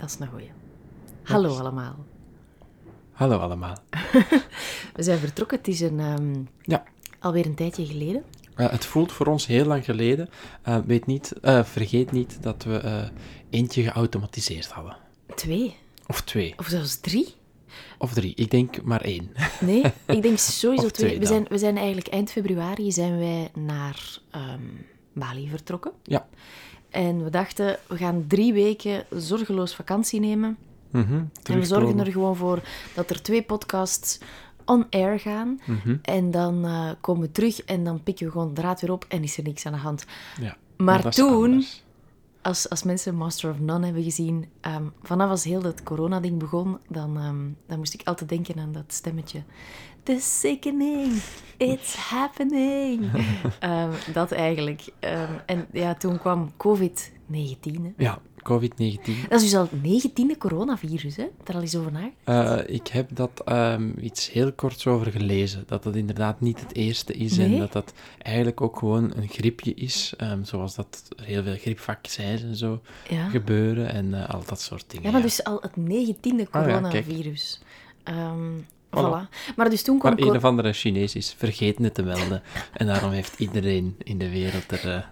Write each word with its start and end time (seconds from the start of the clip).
Dat 0.00 0.08
is 0.08 0.16
een 0.18 0.26
goeie. 0.26 0.50
Hallo 1.22 1.58
allemaal. 1.58 2.04
Hallo 3.12 3.36
allemaal. 3.38 3.76
We 4.96 5.02
zijn 5.02 5.18
vertrokken, 5.18 5.58
het 5.58 5.68
is 5.68 5.80
een, 5.80 6.00
ehm, 6.00 6.42
Ja. 6.62 6.84
alweer 7.18 7.46
een 7.46 7.54
tijdje 7.54 7.86
geleden. 7.86 8.24
Eh, 8.54 8.70
het 8.70 8.84
voelt 8.84 9.12
voor 9.12 9.26
ons 9.26 9.46
heel 9.46 9.64
lang 9.64 9.84
geleden. 9.84 10.28
Eh, 10.62 10.78
weet 10.86 11.06
niet, 11.06 11.32
eh, 11.32 11.64
vergeet 11.64 12.12
niet 12.12 12.42
dat 12.42 12.64
we 12.64 13.08
eentje 13.50 13.82
geautomatiseerd 13.82 14.66
hadden. 14.66 14.96
Twee, 15.34 15.76
Of 16.06 16.20
twee. 16.22 16.54
of 16.56 16.66
zelfs 16.66 17.00
drie. 17.00 17.34
Of 17.98 18.12
drie. 18.12 18.34
Ik 18.34 18.50
denk 18.50 18.82
maar 18.82 19.00
één. 19.00 19.30
Nee, 19.60 19.82
ik 20.06 20.22
denk 20.22 20.38
sowieso 20.38 20.88
twee. 20.88 21.08
twee 21.08 21.18
We 21.18 21.26
zijn, 21.26 21.46
we 21.48 21.58
zijn 21.58 21.76
eigenlijk 21.76 22.06
eind 22.08 22.30
februari 22.30 22.92
zijn 22.92 23.18
wij 23.18 23.50
naar 23.54 24.18
ehm, 24.30 24.62
Bali 25.12 25.48
vertrokken. 25.48 25.92
Ja. 26.02 26.28
En 26.90 27.24
we 27.24 27.30
dachten, 27.30 27.78
we 27.88 27.96
gaan 27.96 28.24
drie 28.28 28.52
weken 28.52 29.04
zorgeloos 29.10 29.74
vakantie 29.74 30.20
nemen. 30.20 30.56
Mhm. 30.90 31.22
En 31.42 31.58
we 31.58 31.64
zorgen 31.64 31.98
er 31.98 32.12
gewoon 32.12 32.36
voor 32.36 32.62
dat 32.94 33.10
er 33.10 33.22
twee 33.22 33.42
podcasts 33.42 34.18
on 34.64 34.86
air 34.90 35.20
gaan. 35.20 35.60
Mhm. 35.64 35.96
En 36.02 36.30
dan 36.30 36.64
eh, 36.64 36.90
komen 37.00 37.22
we 37.22 37.32
terug 37.32 37.64
en 37.64 37.84
dan 37.84 38.02
pikken 38.02 38.26
we 38.26 38.32
gewoon 38.32 38.48
de 38.48 38.60
draad 38.60 38.80
weer 38.80 38.92
op 38.92 39.04
en 39.08 39.22
is 39.22 39.36
er 39.36 39.42
niks 39.42 39.66
aan 39.66 39.72
de 39.72 39.78
hand. 39.78 40.06
Ja. 40.40 40.56
Maar 40.76 41.10
toen. 41.10 41.64
Als, 42.42 42.68
als 42.68 42.82
mensen 42.82 43.14
Master 43.14 43.50
of 43.50 43.58
None 43.60 43.84
hebben 43.84 44.02
gezien, 44.02 44.48
ehm, 44.60 44.84
vanaf 45.02 45.30
als 45.30 45.44
heel 45.44 45.60
dat 45.60 45.82
corona-ding 45.82 46.38
begon, 46.38 46.78
dan, 46.88 47.16
ehm, 47.16 47.48
dan 47.66 47.78
moest 47.78 47.94
ik 47.94 48.00
altijd 48.04 48.28
denken 48.28 48.58
aan 48.58 48.72
dat 48.72 48.84
stemmetje. 48.92 49.42
The 50.02 50.18
sickening, 50.20 51.22
it's 51.56 51.94
happening. 51.94 53.10
Ehm, 53.58 53.92
dat 54.12 54.32
eigenlijk. 54.32 54.84
En 55.46 55.66
ja, 55.72 55.94
toen 55.94 56.18
kwam 56.18 56.52
COVID-19. 56.56 57.82
hè. 57.82 57.92
Ja, 57.96 58.18
COVID-19. 58.42 59.28
Dat 59.28 59.40
is 59.40 59.50
dus 59.50 59.54
al 59.54 59.62
het 59.62 59.82
negentiende 59.82 60.36
coronavirus, 60.38 61.16
hè? 61.16 61.26
Daar 61.44 61.56
al 61.56 61.62
eens 61.62 61.76
over 61.76 61.92
nagedacht. 61.92 62.66
Eh, 62.68 62.74
ik 62.74 62.86
heb 62.86 63.08
dat 63.16 63.42
ehm, 63.44 63.90
iets 64.00 64.30
heel 64.30 64.52
korts 64.52 64.86
over 64.86 65.12
gelezen. 65.12 65.64
Dat 65.66 65.84
het 65.84 65.96
inderdaad 65.96 66.40
niet 66.40 66.60
het 66.60 66.74
eerste 66.74 67.12
is 67.12 67.36
Nee? 67.36 67.52
en 67.52 67.58
dat 67.58 67.72
dat 67.72 67.92
eigenlijk 68.18 68.60
ook 68.60 68.78
gewoon 68.78 69.12
een 69.16 69.28
griepje 69.28 69.74
is. 69.74 70.14
ehm, 70.16 70.44
zoals 70.44 70.74
dat 70.74 71.08
er 71.16 71.24
heel 71.24 71.42
veel 71.42 71.56
griepvaccins 71.56 72.42
en 72.42 72.56
zo 72.56 72.80
Ja. 73.08 73.28
gebeuren 73.28 73.88
en 73.92 74.14
eh, 74.14 74.28
al 74.34 74.42
dat 74.46 74.60
soort 74.60 74.84
dingen. 74.90 75.04
Ja, 75.06 75.10
maar 75.12 75.22
dus 75.22 75.44
al 75.44 75.58
het 75.60 75.76
negentiende 75.76 76.46
Ah, 76.50 76.66
ja, 76.66 76.66
coronavirus. 76.80 77.60
Voilà. 78.90 79.00
voilà. 79.00 79.54
Maar 79.56 79.70
dus 79.70 79.82
toen 79.82 79.98
kwam... 79.98 80.14
Maar 80.14 80.28
een 80.28 80.36
of 80.36 80.44
andere 80.44 80.72
Chinees 80.72 81.14
is 81.14 81.34
vergeten 81.38 81.84
het 81.84 81.94
te 81.94 82.02
melden. 82.02 82.42
en 82.72 82.86
daarom 82.86 83.10
heeft 83.10 83.38
iedereen 83.38 83.96
in 83.98 84.18
de 84.18 84.30
wereld 84.30 84.70
er 84.70 84.94
eh, 84.94 85.02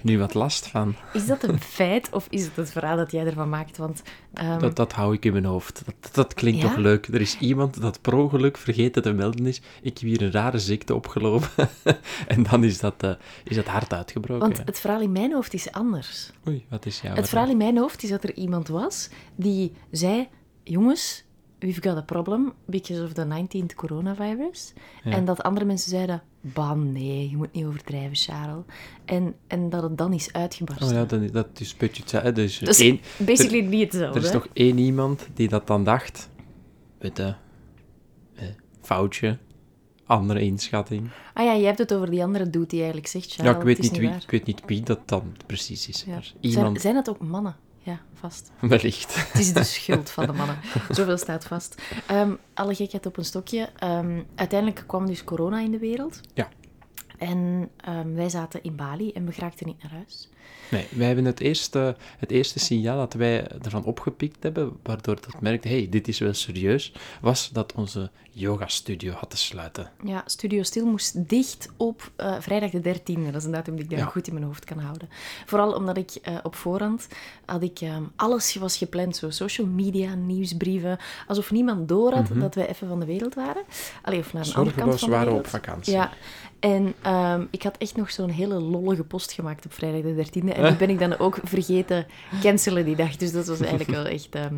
nu 0.00 0.18
wat 0.18 0.34
last 0.34 0.66
van. 0.66 0.94
Is 1.12 1.26
dat 1.26 1.42
een 1.42 1.60
feit 1.60 2.08
of 2.10 2.26
is 2.30 2.44
het 2.44 2.56
het 2.56 2.70
verhaal 2.70 2.96
dat 2.96 3.10
jij 3.12 3.26
ervan 3.26 3.48
maakt? 3.48 3.76
Want 3.76 4.02
ehm, 4.34 4.58
Dat, 4.58 4.76
dat 4.76 4.92
hou 4.92 5.14
ik 5.14 5.24
in 5.24 5.32
mijn 5.32 5.44
hoofd. 5.44 5.82
Dat, 5.84 6.14
dat 6.14 6.34
klinkt 6.34 6.60
Ja? 6.60 6.68
toch 6.68 6.76
leuk. 6.76 7.06
Er 7.06 7.20
is 7.20 7.38
iemand 7.38 7.80
dat 7.80 8.00
per 8.00 8.14
ongeluk 8.14 8.56
vergeten 8.56 9.02
te 9.02 9.12
melden 9.12 9.46
is. 9.46 9.60
Ik 9.82 9.98
heb 9.98 10.08
hier 10.08 10.22
een 10.22 10.32
rare 10.32 10.58
ziekte 10.58 10.94
opgelopen. 10.94 11.48
en 12.26 12.42
dan 12.42 12.64
is 12.64 12.78
dat, 12.78 13.02
eh, 13.02 13.10
is 13.44 13.56
dat 13.56 13.66
hard 13.66 13.92
uitgebroken. 13.92 14.46
want 14.46 14.62
het 14.64 14.80
verhaal 14.80 15.00
in 15.00 15.12
mijn 15.12 15.32
hoofd 15.32 15.54
is 15.54 15.72
anders. 15.72 16.30
Oei, 16.48 16.66
wat 16.68 16.86
is 16.86 17.00
jouw 17.00 17.14
Het 17.14 17.28
verhaal 17.28 17.48
in 17.48 17.56
mijn 17.56 17.78
hoofd 17.78 18.02
is 18.02 18.08
dat 18.08 18.24
er 18.24 18.34
iemand 18.34 18.68
was 18.68 19.08
die 19.36 19.72
zei... 19.90 20.28
Jongens, 20.66 21.24
we've 21.64 21.80
got 21.80 21.96
a 21.96 22.02
problem 22.02 22.52
because 22.66 23.02
of 23.02 23.12
the 23.12 23.24
19th 23.24 23.74
coronavirus. 23.74 24.72
Ja. 25.04 25.10
En 25.10 25.24
dat 25.24 25.42
andere 25.42 25.66
mensen 25.66 25.90
zeiden... 25.90 26.22
Bam, 26.40 26.92
nee, 26.92 27.30
je 27.30 27.36
moet 27.36 27.52
niet 27.52 27.64
overdrijven, 27.64 28.16
Charles. 28.16 28.64
En, 29.04 29.34
en 29.46 29.70
dat 29.70 29.82
het 29.82 29.98
dan 29.98 30.12
is 30.12 30.32
uitgebarsten. 30.32 30.86
Oh 30.86 30.92
ja, 30.92 31.04
dan, 31.04 31.26
dat 31.26 31.46
is 31.58 31.70
een 31.70 31.76
beetje 31.78 32.02
hetzelfde. 32.02 32.28
Er 32.28 32.56
Dat 32.60 32.68
is 32.68 32.80
één, 32.80 33.00
basically 33.16 33.66
niet 33.66 33.82
hetzelfde. 33.82 34.18
er 34.18 34.24
is 34.24 34.30
toch 34.30 34.48
één 34.52 34.78
iemand 34.78 35.28
die 35.34 35.48
dat 35.48 35.66
dan 35.66 35.84
dacht. 35.84 36.30
Weet 36.98 37.16
je, 37.16 37.34
eh, 38.34 38.46
foutje, 38.80 39.38
andere 40.06 40.40
inschatting. 40.40 41.10
Ah 41.34 41.44
ja, 41.44 41.52
je 41.52 41.64
hebt 41.64 41.78
het 41.78 41.94
over 41.94 42.10
die 42.10 42.22
andere 42.22 42.50
dude 42.50 42.66
die 42.66 42.78
eigenlijk 42.78 43.08
zegt... 43.08 43.32
Charles, 43.32 43.52
ja, 43.52 43.58
ik 43.58 43.64
weet, 43.64 43.80
niet 43.80 43.96
wie, 43.96 44.08
waar. 44.08 44.22
ik 44.22 44.30
weet 44.30 44.46
niet 44.46 44.62
wie 44.66 44.82
dat 44.82 45.00
dan 45.04 45.36
precies 45.46 45.88
is. 45.88 46.04
Ja. 46.40 46.70
Zijn, 46.78 46.96
het 46.96 47.08
ook 47.08 47.20
mannen? 47.20 47.56
Ja, 47.84 48.00
vast. 48.14 48.50
wellicht. 48.60 49.14
Het 49.32 49.40
is 49.40 49.52
de 49.52 49.64
schuld 49.64 50.10
van 50.10 50.26
de 50.26 50.32
mannen. 50.42 50.58
Zoveel 50.90 51.16
staat 51.18 51.44
vast. 51.44 51.82
Ehm, 52.06 52.32
alle 52.54 52.74
gekheid 52.74 53.06
op 53.06 53.16
een 53.16 53.24
stokje. 53.24 53.68
Ehm, 53.76 54.22
uiteindelijk 54.34 54.84
kwam 54.86 55.06
dus 55.06 55.24
corona 55.24 55.60
in 55.60 55.70
de 55.70 55.78
wereld. 55.78 56.20
Ja. 56.34 56.48
En 57.28 57.70
ehm, 57.76 58.14
wij 58.14 58.28
zaten 58.28 58.62
in 58.62 58.76
Bali 58.76 59.12
en 59.12 59.26
we 59.26 59.32
geraakten 59.32 59.66
niet 59.66 59.82
naar 59.82 59.92
huis. 59.92 60.28
Nee, 60.70 60.86
wij 60.90 61.06
hebben 61.06 61.24
het 61.24 61.40
eerste, 61.40 61.96
het 62.18 62.30
eerste 62.30 62.58
signaal 62.58 62.96
dat 62.96 63.12
wij 63.14 63.46
ervan 63.62 63.84
opgepikt 63.84 64.42
hebben, 64.42 64.76
waardoor 64.82 65.14
dat 65.14 65.40
merkte, 65.40 65.68
hey, 65.68 65.86
dit 65.90 66.08
is 66.08 66.18
wel 66.18 66.32
serieus, 66.34 66.92
was 67.20 67.50
dat 67.52 67.72
onze 67.74 68.10
yoga-studio 68.30 69.12
had 69.12 69.30
te 69.30 69.36
sluiten. 69.36 69.90
Ja, 70.04 70.22
Studio 70.26 70.62
Stil 70.62 70.86
moest 70.86 71.28
dicht 71.28 71.68
op 71.76 72.10
eh, 72.16 72.34
vrijdag 72.40 72.70
de 72.70 72.80
13e. 72.98 73.24
Dat 73.24 73.34
is 73.34 73.44
een 73.44 73.50
datum 73.50 73.76
die 73.76 73.84
ik 73.84 73.90
Ja. 73.90 74.04
goed 74.04 74.26
in 74.26 74.32
mijn 74.34 74.46
hoofd 74.46 74.64
kan 74.64 74.78
houden. 74.78 75.08
Vooral 75.46 75.72
omdat 75.74 75.96
ik 75.96 76.10
eh, 76.22 76.36
op 76.42 76.54
voorhand 76.54 77.08
had 77.44 77.62
ik 77.62 77.80
ehm, 77.80 78.02
alles 78.16 78.54
was 78.54 78.76
gepland. 78.76 79.16
Zo 79.16 79.30
social 79.30 79.66
media, 79.66 80.14
nieuwsbrieven. 80.14 80.98
Alsof 81.26 81.50
niemand 81.50 81.88
door 81.88 82.12
had 82.14 82.26
dat 82.34 82.54
wij 82.54 82.68
even 82.68 82.88
van 82.88 83.00
de 83.00 83.06
wereld 83.06 83.34
waren. 83.34 83.62
Allee, 84.02 84.18
of 84.18 84.32
naar 84.32 84.46
een 84.46 84.54
andere 84.54 84.76
kant 84.76 84.88
Mhm. 84.90 84.98
Van 84.98 85.08
de 85.08 85.14
waren 85.14 85.32
we 85.32 85.32
wereld. 85.34 85.54
op 85.54 85.60
vakantie. 85.62 85.92
Ja, 85.92 86.12
en 86.64 86.94
ehm, 87.02 87.44
ik 87.50 87.62
had 87.62 87.76
echt 87.78 87.96
nog 87.96 88.10
zo'n 88.10 88.28
hele 88.30 88.60
lollige 88.60 89.04
post 89.04 89.32
gemaakt 89.32 89.64
op 89.64 89.72
vrijdag 89.72 90.02
de 90.02 90.24
13e. 90.26 90.48
En 90.54 90.62
die 90.68 90.76
ben 90.76 90.90
ik 90.90 90.98
dan 90.98 91.18
ook 91.18 91.38
vergeten 91.42 92.06
cancelen 92.40 92.84
die 92.84 92.96
dag. 92.96 93.16
Dus 93.16 93.32
dat 93.32 93.46
was 93.46 93.60
eigenlijk 93.60 93.90
wel 93.90 94.04
echt 94.06 94.34
ehm, 94.34 94.54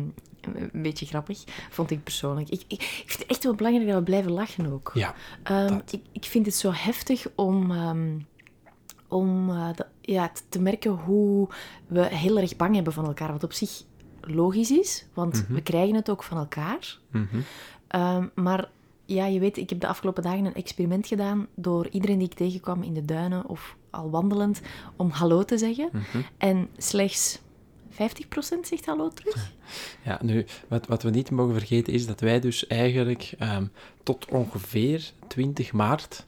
een 0.53 0.81
beetje 0.81 1.05
grappig, 1.05 1.43
vond 1.69 1.91
ik 1.91 2.03
persoonlijk. 2.03 2.49
Ik, 2.49 2.61
ik, 2.67 2.81
ik 2.81 3.03
vind 3.05 3.19
het 3.19 3.25
echt 3.27 3.43
wel 3.43 3.55
belangrijk 3.55 3.87
dat 3.89 3.97
we 3.97 4.03
blijven 4.03 4.31
lachen 4.31 4.73
ook. 4.73 4.91
Ja, 4.93 5.15
Ehm, 5.43 5.79
ik, 5.91 6.01
ik 6.11 6.25
vind 6.25 6.45
het 6.45 6.55
zo 6.55 6.71
heftig 6.73 7.25
om, 7.35 7.71
om 9.07 9.49
eh, 9.49 9.69
de- 9.75 9.85
ja, 10.01 10.31
te 10.49 10.59
merken 10.59 10.91
hoe 10.91 11.47
we 11.87 12.05
heel 12.05 12.37
erg 12.39 12.55
bang 12.55 12.75
hebben 12.75 12.93
van 12.93 13.05
elkaar. 13.05 13.31
Wat 13.31 13.43
op 13.43 13.53
zich 13.53 13.83
logisch 14.21 14.71
is, 14.71 15.05
want 15.13 15.45
we 15.49 15.61
krijgen 15.61 15.95
het 15.95 16.09
ook 16.09 16.23
van 16.23 16.37
elkaar. 16.37 16.97
mhm. 17.11 18.25
Maar 18.35 18.69
ja, 19.07 19.25
je 19.25 19.39
weet, 19.39 19.57
ik 19.57 19.69
heb 19.69 19.79
de 19.79 19.87
afgelopen 19.87 20.23
dagen 20.23 20.45
een 20.45 20.53
experiment 20.53 21.07
gedaan 21.07 21.47
door 21.55 21.87
iedereen 21.87 22.17
die 22.17 22.27
ik 22.27 22.33
tegenkwam 22.33 22.83
in 22.83 22.93
de 22.93 23.05
duinen 23.05 23.47
of 23.47 23.75
al 23.89 24.09
wandelend, 24.09 24.61
om 24.95 25.09
hallo 25.09 25.43
te 25.43 25.57
zeggen. 25.57 25.89
Mhm. 25.91 26.21
En 26.37 26.69
slechts 26.77 27.39
zegt 28.67 28.85
hallo 28.85 29.09
terug. 29.09 29.35
Ja, 30.03 30.19
nu, 30.21 30.45
wat, 30.67 30.87
wat 30.87 31.03
we 31.03 31.09
niet 31.09 31.31
mogen 31.31 31.53
vergeten 31.53 31.93
is 31.93 32.05
dat 32.05 32.19
wij 32.19 32.39
dus 32.39 32.67
eigenlijk 32.67 33.33
ehm, 33.37 33.65
tot 34.03 34.25
ongeveer 34.25 35.11
20 35.27 35.73
maart 35.73 36.25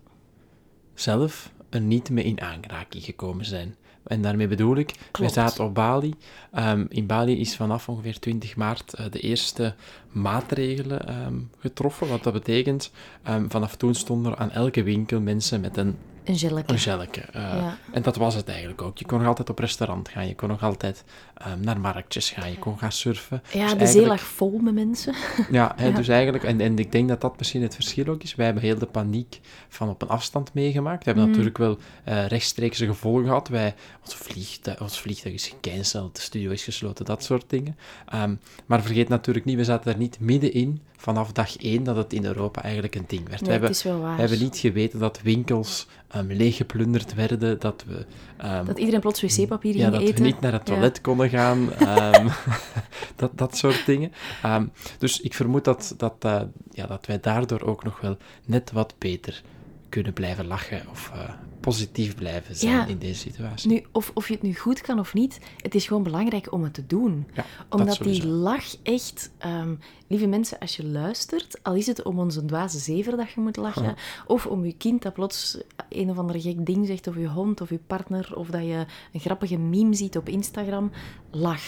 zelf 0.94 1.52
er 1.70 1.82
niet 1.82 2.10
mee 2.10 2.24
in 2.24 2.42
aanraking 2.42 3.04
gekomen 3.04 3.46
zijn. 3.46 3.76
En 4.10 4.22
daarmee 4.22 4.48
bedoel 4.48 4.76
ik, 4.76 4.94
we 5.12 5.30
zaten 5.30 5.64
op 5.64 5.74
Bali. 5.74 6.14
Ehm, 6.52 6.86
in 6.90 7.06
Bali 7.06 7.40
is 7.40 7.56
vanaf 7.56 7.90
ongeveer 7.90 8.20
20 8.20 8.56
maart 8.56 8.94
uh, 9.00 9.06
de 9.12 9.20
eerste 9.20 9.76
maatregelen 10.12 11.26
um, 11.26 11.50
getroffen. 11.60 12.08
Wat 12.08 12.24
dat 12.24 12.34
betekent, 12.34 12.92
um, 13.30 13.52
vanaf 13.52 13.76
toen 13.76 13.96
stonden 13.96 14.32
er 14.32 14.38
aan 14.38 14.52
elke 14.52 14.84
winkel 14.84 15.22
mensen 15.22 15.62
met 15.62 15.78
een 15.78 15.98
een. 16.38 17.36
Uh, 17.36 17.42
ja. 17.42 17.78
En 17.92 18.02
dat 18.02 18.16
was 18.16 18.36
het 18.36 18.48
eigenlijk 18.48 18.82
ook. 18.82 18.98
Je 18.98 19.06
kon 19.06 19.18
nog 19.18 19.28
altijd 19.28 19.50
op 19.50 19.60
restaurant 19.60 20.10
gaan, 20.10 20.28
je 20.28 20.36
kon 20.36 20.50
nog 20.50 20.64
altijd 20.64 21.04
um, 21.48 21.60
naar 21.60 21.80
marktjes 21.80 22.30
gaan, 22.30 22.52
je 22.52 22.60
kon 22.60 22.78
gaan 22.78 22.92
surfen. 22.92 23.42
Ja, 23.54 23.68
dus 23.68 23.78
de 23.78 23.88
zee 23.88 24.06
lag 24.06 24.22
vol 24.22 24.60
met 24.60 24.74
mensen. 24.74 25.14
Ja, 25.52 25.76
ja, 25.78 25.90
dus 25.90 26.08
eigenlijk, 26.08 26.44
en, 26.44 26.62
en 26.62 26.80
ik 26.80 26.92
denk 26.92 27.08
dat 27.10 27.22
dat 27.22 27.38
misschien 27.38 27.62
het 27.62 27.76
verschil 27.76 28.08
ook 28.08 28.24
is. 28.24 28.36
Wij 28.36 28.46
hebben 28.46 28.64
heel 28.64 28.78
de 28.78 28.86
paniek 28.86 29.40
van 29.70 29.90
op 29.90 30.02
een 30.02 30.08
afstand 30.08 30.54
meegemaakt. 30.54 30.98
We 30.98 31.06
hebben 31.06 31.24
Mm. 31.24 31.30
natuurlijk 31.30 31.58
wel 31.58 31.78
uh, 32.08 32.26
rechtstreekse 32.26 32.86
gevolgen 32.86 33.26
gehad. 33.26 33.48
Wij, 33.48 33.76
ons, 34.04 34.16
vliegtuig, 34.16 34.82
ons 34.82 35.02
vliegtuig 35.02 35.34
is 35.36 35.48
gecanceld, 35.48 36.16
de 36.16 36.22
studio 36.22 36.52
is 36.52 36.64
gesloten, 36.64 37.06
dat 37.06 37.24
soort 37.24 37.46
dingen. 37.48 37.78
Um, 38.16 38.40
maar 38.66 38.82
vergeet 38.82 39.10
natuurlijk 39.10 39.46
niet, 39.46 39.56
we 39.56 39.64
zaten 39.64 39.92
er 39.92 39.98
niet 39.98 40.20
middenin 40.20 40.82
vanaf 40.98 41.32
dag 41.32 41.58
één 41.58 41.84
dat 41.84 41.96
het 41.96 42.14
in 42.14 42.26
Europa 42.26 42.64
eigenlijk 42.64 42.96
een 42.96 43.04
ding 43.08 43.30
werd. 43.30 43.42
Nee, 43.42 43.46
we, 43.46 43.52
hebben, 43.52 43.70
het 43.70 43.78
is 43.78 43.84
wel 43.84 44.00
waar. 44.00 44.16
we 44.16 44.22
hebben 44.22 44.40
niet 44.40 44.58
geweten 44.58 45.00
dat 45.00 45.22
winkels 45.22 45.88
um, 46.20 46.32
leeggeplunderd 46.32 47.14
werden, 47.14 47.60
dat 47.60 47.84
we... 47.88 48.06
Um, 48.46 48.66
dat 48.66 48.80
iedereen 48.80 49.00
plots 49.00 49.22
wc-papier 49.22 49.76
ja, 49.76 49.82
ging 49.82 49.92
dat 49.92 50.02
eten. 50.02 50.16
we 50.16 50.22
niet 50.22 50.40
naar 50.40 50.54
het 50.54 50.66
toilet 50.66 50.96
ja. 50.96 51.02
konden 51.02 51.30
gaan. 51.30 51.58
Um, 51.60 52.30
dat, 53.16 53.32
dat 53.38 53.58
soort 53.58 53.86
dingen. 53.86 54.12
Um, 54.46 54.72
dus 54.98 55.22
ik 55.22 55.34
vermoed 55.34 55.64
dat, 55.64 55.94
dat, 55.98 56.16
uh, 56.26 56.42
ja, 56.72 56.88
dat 56.88 57.06
wij 57.06 57.20
daardoor 57.20 57.62
ook 57.62 57.84
nog 57.84 58.02
wel 58.02 58.18
net 58.46 58.72
wat 58.72 58.96
beter 58.98 59.42
kunnen 59.90 60.14
blijven 60.14 60.48
lachen 60.48 60.82
of 60.92 61.12
uh, 61.16 61.30
positief 61.60 62.16
blijven 62.16 62.56
zijn 62.56 62.72
ja. 62.72 62.86
in 62.86 62.98
deze 62.98 63.20
situatie. 63.20 63.72
Nu, 63.72 63.86
of, 63.92 64.12
of 64.14 64.28
je 64.28 64.34
het 64.34 64.42
nu 64.42 64.56
goed 64.56 64.82
kan 64.82 65.00
of 65.00 65.14
niet, 65.14 65.40
het 65.58 65.76
is 65.76 65.88
gewoon 65.88 66.04
belangrijk 66.04 66.52
om 66.52 66.64
het 66.64 66.74
te 66.74 66.86
doen. 66.86 67.28
Ja, 67.34 67.46
Omdat 67.70 67.98
die 68.02 68.28
lach 68.28 68.76
echt, 68.84 69.32
um, 69.46 69.80
lieve 70.08 70.28
mensen, 70.28 70.60
als 70.60 70.76
je 70.76 70.86
luistert, 70.86 71.60
al 71.64 71.76
is 71.76 71.88
het 71.88 72.04
om 72.04 72.20
onze 72.20 72.46
dwaze 72.46 72.80
zever 72.80 73.18
dat 73.18 73.32
je 73.32 73.42
moet 73.42 73.58
lachen, 73.58 73.96
of 74.28 74.46
om 74.46 74.66
je 74.66 74.74
kind 74.74 75.02
dat 75.02 75.14
plots 75.14 75.58
een 75.90 76.10
of 76.10 76.18
ander 76.18 76.42
gek 76.42 76.66
ding 76.66 76.88
zegt, 76.88 77.08
of 77.08 77.16
je 77.16 77.28
hond 77.28 77.62
of 77.62 77.70
je 77.70 77.80
partner, 77.88 78.32
of 78.36 78.48
dat 78.48 78.62
je 78.62 78.86
een 79.14 79.20
grappige 79.20 79.58
meme 79.58 79.94
ziet 79.94 80.18
op 80.18 80.30
Instagram, 80.30 80.92
lach. 81.32 81.64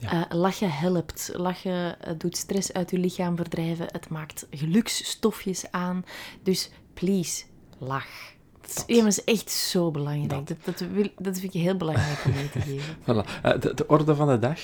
Ja. 0.00 0.14
Uh, 0.14 0.38
lachen 0.38 0.72
helpt. 0.72 1.30
Lachen 1.32 1.96
uh, 2.08 2.12
doet 2.18 2.36
stress 2.36 2.72
uit 2.72 2.90
je 2.90 2.98
lichaam 2.98 3.36
verdrijven. 3.36 3.86
Het 3.92 4.08
maakt 4.08 4.46
geluksstofjes 4.50 5.70
aan. 5.70 6.04
Dus 6.42 6.70
please, 6.94 7.44
lach. 7.78 8.32
Dat 8.60 8.84
ja, 8.86 9.06
is 9.06 9.24
echt 9.24 9.50
zo 9.50 9.90
belangrijk. 9.90 10.46
Dat, 10.46 10.56
dat, 10.64 10.78
wil, 10.78 11.08
dat 11.18 11.38
vind 11.38 11.54
ik 11.54 11.60
heel 11.60 11.76
belangrijk 11.76 12.24
om 12.24 12.32
mee 12.32 12.50
te 12.50 12.60
geven. 12.68 12.96
voilà. 12.96 13.44
uh, 13.44 13.60
de, 13.60 13.74
de, 13.74 13.86
orde 13.86 14.14
van 14.14 14.28
de 14.28 14.38
dag. 14.38 14.60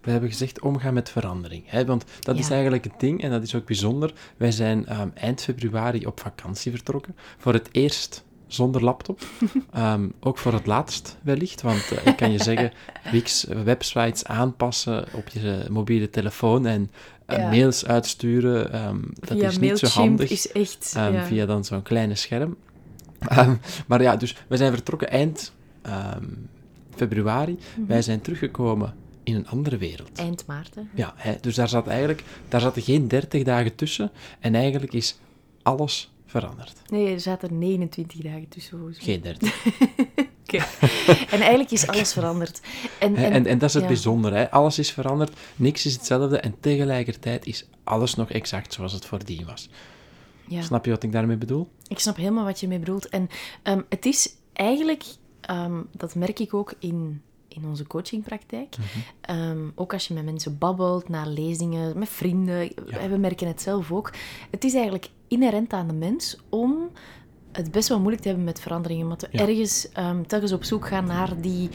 We 0.00 0.10
hebben 0.10 0.30
gezegd 0.30 0.60
omgaan 0.60 0.94
met 0.94 1.10
verandering. 1.10 1.62
Hè? 1.66 1.84
Want 1.84 2.04
dat 2.20 2.34
ja. 2.34 2.40
is 2.40 2.50
eigenlijk 2.50 2.84
het 2.84 3.00
ding 3.00 3.22
en 3.22 3.30
dat 3.30 3.42
is 3.42 3.54
ook 3.54 3.66
bijzonder. 3.66 4.12
Wij 4.36 4.50
zijn 4.50 5.00
um, 5.00 5.12
eind 5.14 5.42
februari 5.42 6.06
op 6.06 6.20
vakantie 6.20 6.70
vertrokken. 6.70 7.16
Voor 7.38 7.52
het 7.52 7.68
eerst 7.72 8.23
zonder 8.46 8.84
laptop. 8.84 9.20
um, 9.76 10.12
ook 10.20 10.38
voor 10.38 10.52
het 10.52 10.66
laatst 10.66 11.18
wellicht. 11.22 11.62
Want 11.62 11.92
uh, 11.92 12.06
ik 12.06 12.16
kan 12.16 12.32
je 12.32 12.42
zeggen, 12.42 12.72
Wix 13.12 13.44
websites 13.64 14.24
aanpassen 14.24 15.06
op 15.12 15.28
je 15.28 15.66
mobiele 15.70 16.10
telefoon 16.10 16.66
en 16.66 16.90
uh, 17.30 17.38
ja. 17.38 17.48
mails 17.48 17.86
uitsturen. 17.86 18.86
Um, 18.86 19.12
dat 19.14 19.38
is 19.38 19.58
niet 19.58 19.78
zo 19.78 19.86
handig. 19.86 20.30
Is 20.30 20.52
echt, 20.52 20.94
um, 20.96 21.12
ja. 21.12 21.24
Via 21.24 21.46
dan 21.46 21.64
zo'n 21.64 21.82
kleine 21.82 22.14
scherm. 22.14 22.56
Maar 23.86 24.02
ja, 24.02 24.16
dus 24.16 24.36
we 24.48 24.56
zijn 24.56 24.72
vertrokken 24.72 25.10
eind 25.10 25.52
februari. 26.94 27.52
Mm 27.52 27.58
Mhm. 27.58 27.74
-hmm. 27.74 27.86
Wij 27.86 28.02
zijn 28.02 28.20
teruggekomen 28.20 28.94
in 29.24 29.34
een 29.34 29.48
andere 29.48 29.76
wereld. 29.76 30.18
Eind 30.18 30.46
maart, 30.46 30.74
hè? 30.74 30.82
Ja, 30.94 31.14
hè, 31.16 31.34
dus 31.40 31.54
daar 31.54 31.68
zat 31.68 31.86
eigenlijk 31.86 32.24
daar 32.48 32.60
zaten 32.60 32.82
geen 32.82 33.08
30 33.08 33.42
dagen 33.42 33.74
tussen. 33.74 34.10
En 34.40 34.54
eigenlijk 34.54 34.92
is 34.92 35.18
alles 35.62 36.12
veranderd. 36.40 36.82
Nee, 36.86 37.12
er 37.12 37.20
zaten 37.20 37.58
29 37.58 38.20
dagen 38.20 38.48
tussen. 38.48 38.94
Geen 38.98 39.20
30. 39.20 39.66
okay. 40.42 40.66
En 41.30 41.40
eigenlijk 41.40 41.70
is 41.70 41.86
alles 41.86 42.12
veranderd. 42.12 42.60
En, 42.98 43.16
en, 43.16 43.32
en, 43.32 43.46
en 43.46 43.58
dat 43.58 43.68
is 43.68 43.74
het 43.74 43.82
ja. 43.82 43.88
bijzondere. 43.88 44.36
Hè? 44.36 44.50
Alles 44.50 44.78
is 44.78 44.92
veranderd, 44.92 45.32
niks 45.56 45.86
is 45.86 45.92
hetzelfde. 45.92 46.38
En 46.38 46.54
tegelijkertijd 46.60 47.46
is 47.46 47.66
alles 47.84 48.14
nog 48.14 48.30
exact 48.30 48.72
zoals 48.72 48.92
het 48.92 49.04
voordien 49.04 49.46
was. 49.46 49.68
Ja. 50.48 50.62
Snap 50.62 50.84
je 50.84 50.90
wat 50.90 51.02
ik 51.02 51.12
daarmee 51.12 51.36
bedoel? 51.36 51.68
Ik 51.88 51.98
snap 51.98 52.16
helemaal 52.16 52.44
wat 52.44 52.60
je 52.60 52.68
mee 52.68 52.78
bedoelt. 52.78 53.08
En 53.08 53.28
um, 53.62 53.84
het 53.88 54.06
is 54.06 54.34
eigenlijk, 54.52 55.04
um, 55.50 55.88
dat 55.92 56.14
merk 56.14 56.38
ik 56.38 56.54
ook 56.54 56.74
in, 56.78 57.22
in 57.54 57.68
onze 57.68 57.86
coachingpraktijk. 57.86 58.76
Mhm. 58.76 58.98
Mm 58.98 59.42
-hmm. 59.42 59.50
um, 59.50 59.72
ook 59.74 59.92
als 59.92 60.08
je 60.08 60.14
met 60.14 60.24
mensen 60.24 60.58
babbelt, 60.58 61.08
na 61.08 61.26
lezingen, 61.26 61.98
met 61.98 62.08
vrienden. 62.08 62.62
Ja. 62.86 63.08
We 63.08 63.16
merken 63.16 63.46
het 63.46 63.62
zelf 63.62 63.92
ook. 63.92 64.12
Het 64.50 64.64
is 64.64 64.74
eigenlijk 64.74 65.08
inherent 65.28 65.72
aan 65.72 65.86
de 65.86 65.94
mens 65.94 66.38
om 66.48 66.90
het 67.52 67.70
best 67.70 67.88
wel 67.88 67.98
moeilijk 67.98 68.22
te 68.22 68.28
hebben 68.28 68.46
met 68.46 68.60
veranderingen. 68.60 69.02
Omdat 69.02 69.20
we 69.20 69.28
ja. 69.30 69.48
ergens 69.48 69.88
um, 69.98 70.26
telkens 70.26 70.52
op 70.52 70.64
zoek 70.64 70.86
gaan 70.86 71.06
naar 71.06 71.40
die, 71.40 71.68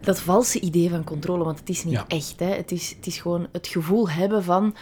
dat 0.00 0.20
valse 0.20 0.60
idee 0.60 0.90
van 0.90 1.04
controle. 1.04 1.44
Want 1.44 1.58
het 1.58 1.68
is 1.68 1.84
niet 1.84 1.94
ja. 1.94 2.04
echt. 2.08 2.38
Hè? 2.38 2.54
Het, 2.54 2.72
is, 2.72 2.90
het 2.96 3.06
is 3.06 3.18
gewoon 3.18 3.46
het 3.52 3.66
gevoel 3.66 4.10
hebben 4.10 4.44
van... 4.44 4.74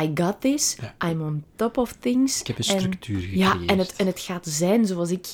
I 0.00 0.10
got 0.14 0.40
this, 0.40 0.76
ja. 0.80 1.10
I'm 1.10 1.22
on 1.22 1.44
top 1.56 1.78
of 1.78 1.92
things. 1.92 2.40
Ik 2.40 2.46
heb 2.46 2.58
een 2.58 2.64
structuur 2.64 3.20
gecreëerd. 3.20 3.38
Ja, 3.38 3.58
en 3.66 3.78
het, 3.78 3.96
en 3.96 4.06
het 4.06 4.20
gaat 4.20 4.46
zijn 4.46 4.86
zoals 4.86 5.10
ik 5.10 5.26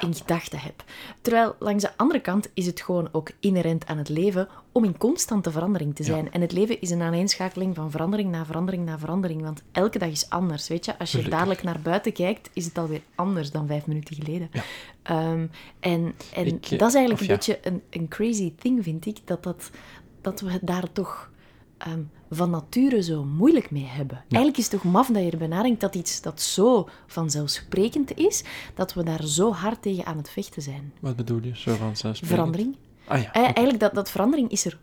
ja. 0.00 0.06
in 0.06 0.14
gedachten 0.14 0.58
heb. 0.58 0.84
Terwijl 1.20 1.56
langs 1.58 1.82
de 1.82 1.96
andere 1.96 2.20
kant 2.20 2.50
is 2.54 2.66
het 2.66 2.80
gewoon 2.80 3.08
ook 3.12 3.30
inherent 3.40 3.86
aan 3.86 3.98
het 3.98 4.08
leven 4.08 4.48
om 4.72 4.84
in 4.84 4.98
constante 4.98 5.50
verandering 5.50 5.94
te 5.94 6.02
zijn. 6.02 6.24
Ja. 6.24 6.30
En 6.30 6.40
het 6.40 6.52
leven 6.52 6.80
is 6.80 6.90
een 6.90 7.02
aaneenschakeling 7.02 7.74
van 7.74 7.90
verandering 7.90 8.30
na 8.30 8.44
verandering 8.44 8.84
na 8.84 8.98
verandering. 8.98 9.42
Want 9.42 9.62
elke 9.72 9.98
dag 9.98 10.10
is 10.10 10.30
anders, 10.30 10.68
weet 10.68 10.84
je. 10.84 10.98
Als 10.98 11.10
je 11.10 11.16
Gelukkig. 11.16 11.38
dadelijk 11.38 11.62
naar 11.62 11.80
buiten 11.80 12.12
kijkt, 12.12 12.50
is 12.52 12.64
het 12.64 12.78
alweer 12.78 13.02
anders 13.14 13.50
dan 13.50 13.66
vijf 13.66 13.86
minuten 13.86 14.16
geleden. 14.16 14.50
Ja. 14.52 15.30
Um, 15.32 15.50
en 15.80 16.14
en 16.34 16.46
ik, 16.46 16.78
dat 16.78 16.88
is 16.88 16.94
eigenlijk 16.94 17.20
een 17.20 17.26
beetje 17.26 17.58
een, 17.62 17.82
een 17.90 18.08
crazy 18.08 18.52
thing, 18.58 18.84
vind 18.84 19.06
ik. 19.06 19.18
Dat, 19.24 19.42
dat, 19.42 19.70
dat 20.20 20.40
we 20.40 20.58
daar 20.62 20.92
toch 20.92 21.30
um, 21.86 22.10
van 22.30 22.50
nature 22.50 23.02
zo 23.02 23.24
moeilijk 23.24 23.70
mee 23.70 23.84
hebben. 23.84 24.16
Eigenlijk 24.16 24.56
is 24.56 24.70
het 24.70 24.72
toch 24.80 24.92
maf 24.92 25.06
dat 25.06 25.22
je 25.22 25.30
erbij 25.30 25.46
nadenkt 25.46 25.80
dat 25.80 25.94
iets 25.94 26.20
dat 26.20 26.40
zo 26.40 26.88
vanzelfsprekend 27.06 28.16
is, 28.16 28.44
dat 28.74 28.94
we 28.94 29.02
daar 29.02 29.24
zo 29.24 29.52
hard 29.52 29.82
tegen 29.82 30.04
aan 30.04 30.16
het 30.16 30.30
vechten 30.30 30.62
zijn. 30.62 30.92
Wat 31.00 31.16
bedoel 31.16 31.42
je, 31.42 31.56
zo 31.56 31.74
vanzelfsprekend? 31.74 32.38
Verandering. 32.38 32.76
Ah, 33.04 33.22
ja, 33.22 33.28
okay. 33.28 33.42
Eigenlijk, 33.42 33.80
dat, 33.80 33.94
dat 33.94 34.10
verandering 34.10 34.50
is 34.50 34.64
er 34.64 34.78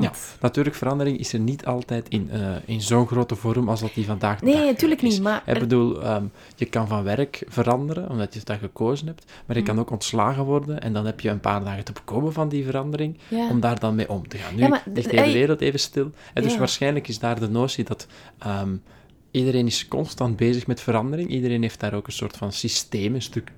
Ja, 0.00 0.12
natuurlijk, 0.40 0.76
verandering 0.76 1.18
is 1.18 1.32
er 1.32 1.38
niet 1.38 1.66
altijd 1.66 2.08
in, 2.08 2.30
uh, 2.32 2.56
in 2.64 2.80
zo'n 2.80 3.06
grote 3.06 3.34
vorm 3.34 3.68
als 3.68 3.80
dat 3.80 3.94
die 3.94 4.04
vandaag 4.04 4.42
Nee, 4.42 4.54
dag 4.54 4.64
natuurlijk 4.64 5.02
is. 5.02 5.12
niet, 5.12 5.22
maar... 5.22 5.42
Ik 5.46 5.58
bedoel, 5.58 6.06
um, 6.06 6.32
je 6.56 6.64
kan 6.64 6.88
van 6.88 7.02
werk 7.02 7.44
veranderen, 7.48 8.08
omdat 8.08 8.34
je 8.34 8.40
dat 8.44 8.58
gekozen 8.58 9.06
hebt, 9.06 9.24
maar 9.46 9.56
je 9.56 9.62
mm. 9.62 9.68
kan 9.68 9.78
ook 9.78 9.90
ontslagen 9.90 10.44
worden 10.44 10.80
en 10.80 10.92
dan 10.92 11.06
heb 11.06 11.20
je 11.20 11.28
een 11.28 11.40
paar 11.40 11.64
dagen 11.64 11.84
te 11.84 11.92
bekomen 11.92 12.32
van 12.32 12.48
die 12.48 12.64
verandering, 12.64 13.18
ja. 13.28 13.48
om 13.48 13.60
daar 13.60 13.80
dan 13.80 13.94
mee 13.94 14.08
om 14.08 14.28
te 14.28 14.36
gaan. 14.36 14.54
Nu 14.54 14.62
ja, 14.62 14.68
maar, 14.68 14.82
ligt 14.94 15.10
de 15.10 15.20
hele 15.20 15.32
wereld 15.32 15.60
even 15.60 15.80
stil, 15.80 16.10
en 16.34 16.42
dus 16.42 16.56
waarschijnlijk 16.56 17.08
is 17.08 17.18
daar 17.18 17.40
de 17.40 17.48
notie 17.48 17.84
dat... 17.84 18.06
Um, 18.46 18.82
iedereen 19.30 19.66
is 19.66 19.88
constant 19.88 20.36
bezig 20.36 20.66
met 20.66 20.80
verandering, 20.80 21.30
iedereen 21.30 21.62
heeft 21.62 21.80
daar 21.80 21.94
ook 21.94 22.06
een 22.06 22.12
soort 22.12 22.36
van 22.36 22.52
systeem, 22.52 23.14
een 23.14 23.22
stuk 23.22 23.52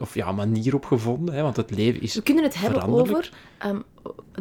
of 0.00 0.14
ja, 0.14 0.32
manier 0.32 0.74
op 0.74 0.84
gevonden, 0.84 1.34
hè, 1.34 1.42
want 1.42 1.56
het 1.56 1.70
leven 1.70 2.00
is 2.00 2.14
We 2.14 2.22
kunnen 2.22 2.44
het 2.44 2.54
hebben 2.54 2.82
over 2.82 3.30
um, 3.66 3.82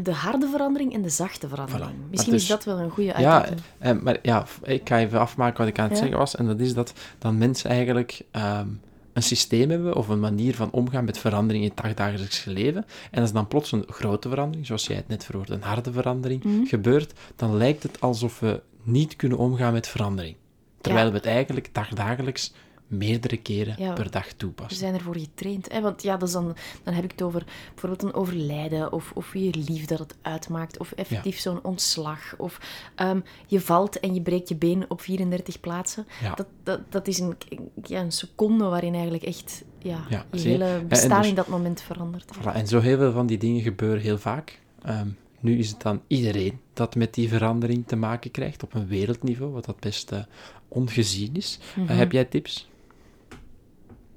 de 0.03 0.11
harde 0.13 0.47
verandering 0.47 0.93
en 0.93 1.01
de 1.01 1.09
zachte 1.09 1.47
verandering. 1.47 1.91
Voilà. 1.91 2.09
Misschien 2.09 2.33
is 2.33 2.47
dat 2.47 2.63
wel 2.63 2.79
een 2.79 2.89
goede 2.89 3.13
ja, 3.17 3.33
uitdrukking. 3.33 3.61
eh, 3.79 3.91
maar 4.01 4.17
ja, 4.21 4.45
ik 4.63 4.87
ga 4.89 4.99
even 4.99 5.19
afmaken 5.19 5.57
wat 5.57 5.67
ik 5.67 5.79
aan 5.79 5.83
het 5.87 5.93
ja. 5.93 5.99
zeggen 5.99 6.17
was, 6.17 6.35
en 6.35 6.45
dat 6.45 6.59
is 6.59 6.73
dat 6.73 6.93
dan 7.19 7.37
mensen 7.37 7.69
eigenlijk 7.69 8.21
um, 8.31 8.79
een 9.13 9.23
systeem 9.23 9.69
hebben 9.69 9.95
of 9.95 10.07
een 10.07 10.19
manier 10.19 10.55
van 10.55 10.71
omgaan 10.71 11.05
met 11.05 11.17
verandering 11.17 11.63
in 11.63 11.71
het 11.75 11.97
dagelijks 11.97 12.45
leven, 12.45 12.85
en 13.11 13.21
als 13.21 13.31
dan 13.31 13.47
plots 13.47 13.71
een 13.71 13.83
grote 13.87 14.29
verandering, 14.29 14.65
zoals 14.65 14.87
jij 14.87 14.95
het 14.95 15.07
net 15.07 15.23
verwoordde, 15.25 15.53
een 15.53 15.61
harde 15.61 15.91
verandering, 15.91 16.43
Mhm. 16.43 16.65
gebeurt, 16.65 17.13
dan 17.35 17.57
lijkt 17.57 17.83
het 17.83 18.01
alsof 18.01 18.39
we 18.39 18.61
niet 18.83 19.15
kunnen 19.15 19.37
omgaan 19.37 19.73
met 19.73 19.87
verandering. 19.87 20.35
Terwijl 20.81 21.05
Ja. 21.05 21.11
we 21.11 21.17
het 21.17 21.27
eigenlijk 21.27 21.69
dagdagelijks 21.71 22.53
meerdere 22.97 23.37
keren 23.37 23.75
Ja. 23.77 23.93
per 23.93 24.11
dag 24.11 24.27
We 24.27 24.35
toepassen. 24.37 24.77
zijn 24.77 24.93
ervoor 24.93 25.17
getraind. 25.17 25.71
Hè? 25.71 25.81
Want 25.81 26.03
ja, 26.03 26.17
dat 26.17 26.27
is 26.27 26.33
dan, 26.33 26.55
dan 26.83 26.93
heb 26.93 27.03
ik 27.03 27.11
het 27.11 27.21
over 27.21 27.43
bijvoorbeeld 27.71 28.03
een 28.03 28.13
overlijden, 28.13 28.91
of, 28.91 29.11
of 29.15 29.33
je 29.33 29.63
lief 29.67 29.85
dat 29.85 29.99
het 29.99 30.15
uitmaakt, 30.21 30.77
of 30.77 30.91
effectief 30.91 31.39
zo'n 31.39 31.63
ontslag, 31.63 32.33
of 32.37 32.59
ehm, 32.95 33.19
je 33.47 33.61
valt 33.61 33.99
en 33.99 34.13
je 34.13 34.21
breekt 34.21 34.49
je 34.49 34.55
been 34.55 34.85
op 34.87 35.01
34 35.01 35.59
plaatsen. 35.59 36.07
Ja. 36.21 36.33
Dat, 36.35 36.47
dat, 36.63 36.79
dat 36.91 37.07
is 37.07 37.19
een, 37.19 37.35
ja, 37.83 37.99
een 38.01 38.11
seconde 38.11 38.63
waarin 38.65 38.93
eigenlijk 38.93 39.23
echt 39.23 39.63
ja, 39.79 40.05
je 40.31 40.39
zie 40.39 40.51
hele 40.51 40.83
bestaan 40.87 41.19
dus- 41.21 41.29
in 41.29 41.35
dat 41.35 41.47
moment 41.47 41.81
verandert. 41.81 42.31
Voilà, 42.37 42.53
en 42.53 42.67
zo 42.67 42.79
heel 42.79 42.97
veel 42.97 43.11
van 43.11 43.25
die 43.27 43.37
dingen 43.37 43.61
gebeuren 43.61 44.01
heel 44.01 44.17
vaak. 44.17 44.59
Ehm, 44.83 45.07
Nu 45.39 45.57
is 45.57 45.69
het 45.69 45.81
dan 45.81 46.01
iedereen 46.07 46.59
dat 46.73 46.95
met 46.95 47.13
die 47.13 47.29
verandering 47.29 47.87
te 47.87 47.95
maken 47.95 48.31
krijgt 48.31 48.63
op 48.63 48.73
een 48.73 48.87
wereldniveau, 48.87 49.51
wat 49.51 49.65
dat 49.65 49.79
best 49.79 50.11
uh, 50.11 50.19
ongezien 50.67 51.35
is. 51.35 51.59
Mm 51.75 51.87
heb 51.87 52.11
jij 52.11 52.25
tips? 52.25 52.69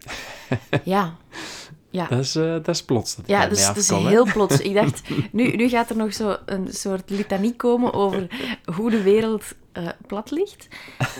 ja. 0.84 1.16
Ja. 1.90 2.06
Dat, 2.06 2.18
is, 2.18 2.36
uh, 2.36 2.52
dat 2.52 2.68
is 2.68 2.82
plots. 2.82 3.16
Dat 3.16 3.26
ja, 3.26 3.46
dus, 3.46 3.72
dus 3.72 3.88
heel 3.88 4.24
plots. 4.32 4.60
Ik 4.60 4.74
dacht, 4.74 5.02
nu, 5.32 5.56
nu 5.56 5.68
gaat 5.68 5.90
er 5.90 5.96
nog 5.96 6.12
zo 6.12 6.36
een 6.46 6.68
soort 6.70 7.10
litanie 7.10 7.56
komen 7.56 7.92
over 7.92 8.26
hoe 8.74 8.90
de 8.90 9.02
wereld 9.02 9.44
uh, 9.78 9.88
plat 10.06 10.30
ligt. 10.30 10.68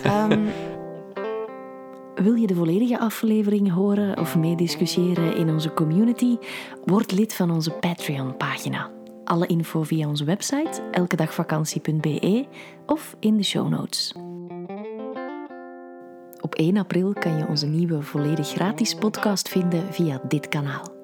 Um, 0.06 0.49
wil 2.14 2.35
je 2.35 2.47
de 2.47 2.54
volledige 2.54 2.99
aflevering 2.99 3.73
horen 3.73 4.18
of 4.18 4.37
meediscussiëren 4.37 5.37
in 5.37 5.49
onze 5.49 5.73
community? 5.73 6.37
Word 6.85 7.12
lid 7.12 7.35
van 7.35 7.50
onze 7.50 7.71
Patreon-pagina. 7.71 8.90
Alle 9.25 9.47
info 9.47 9.83
via 9.83 10.09
onze 10.09 10.25
website 10.25 10.83
elkedagvakantie.be 10.90 12.47
of 12.87 13.16
in 13.21 13.37
de 13.37 13.42
show 13.42 13.68
notes. 13.68 14.14
Op 16.57 16.63
1 16.63 16.77
april 16.77 17.13
kan 17.13 17.37
je 17.37 17.47
onze 17.47 17.67
nieuwe 17.67 18.03
volledig 18.03 18.49
gratis 18.49 18.95
podcast 18.95 19.49
vinden 19.49 19.93
via 19.93 20.21
dit 20.29 20.49
kanaal. 20.49 20.96